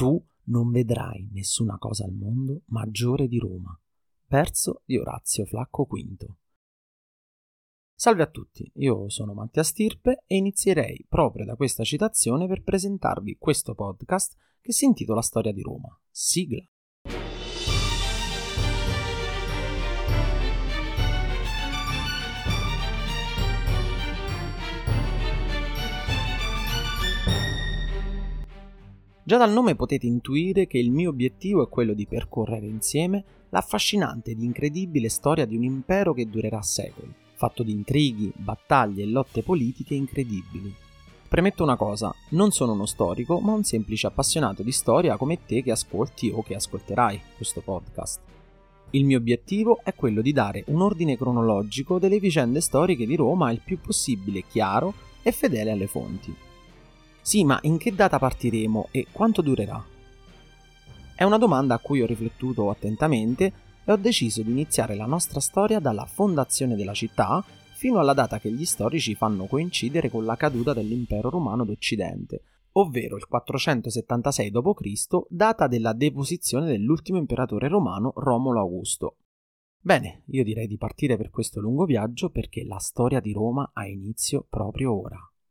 [0.00, 3.78] tu non vedrai nessuna cosa al mondo maggiore di Roma.
[4.28, 6.26] Verso di Orazio Flacco V.
[7.94, 13.36] Salve a tutti, io sono Mattia Stirpe e inizierei proprio da questa citazione per presentarvi
[13.38, 15.94] questo podcast che si intitola Storia di Roma.
[16.08, 16.66] Sigla.
[29.30, 34.32] Già dal nome potete intuire che il mio obiettivo è quello di percorrere insieme l'affascinante
[34.32, 39.44] ed incredibile storia di un impero che durerà secoli, fatto di intrighi, battaglie e lotte
[39.44, 40.74] politiche incredibili.
[41.28, 45.62] Premetto una cosa, non sono uno storico, ma un semplice appassionato di storia come te
[45.62, 48.18] che ascolti o che ascolterai questo podcast.
[48.90, 53.52] Il mio obiettivo è quello di dare un ordine cronologico delle vicende storiche di Roma
[53.52, 54.92] il più possibile chiaro
[55.22, 56.48] e fedele alle fonti.
[57.20, 59.84] Sì, ma in che data partiremo e quanto durerà?
[61.14, 63.52] È una domanda a cui ho riflettuto attentamente
[63.84, 68.38] e ho deciso di iniziare la nostra storia dalla fondazione della città fino alla data
[68.38, 75.26] che gli storici fanno coincidere con la caduta dell'impero romano d'Occidente, ovvero il 476 d.C.,
[75.28, 79.16] data della deposizione dell'ultimo imperatore romano Romolo Augusto.
[79.78, 83.86] Bene, io direi di partire per questo lungo viaggio perché la storia di Roma ha
[83.86, 85.29] inizio proprio ora.